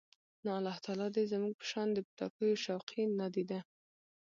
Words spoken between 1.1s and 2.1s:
دې زموږ په شان د